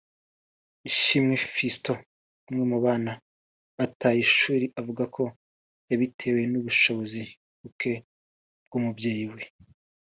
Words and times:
Ishimwe 0.89 1.35
Fiston 1.53 1.99
umwe 2.49 2.65
mu 2.71 2.77
bana 2.85 3.11
bataye 3.77 4.19
ishuri 4.27 4.65
avuga 4.79 5.03
ko 5.15 5.23
yabitewe 5.89 6.41
n’ubushobozi 6.51 7.21
buke 7.61 7.93
bw’umubyeyi 8.65 9.27
we 9.33 9.43